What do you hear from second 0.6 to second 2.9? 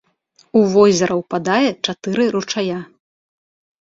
возера ўпадае чатыры ручая.